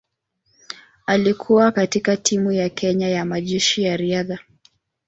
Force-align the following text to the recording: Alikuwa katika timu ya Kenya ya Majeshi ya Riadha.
Alikuwa 1.05 1.71
katika 1.71 2.17
timu 2.17 2.51
ya 2.51 2.69
Kenya 2.69 3.09
ya 3.09 3.25
Majeshi 3.25 3.83
ya 3.83 3.97
Riadha. 3.97 4.39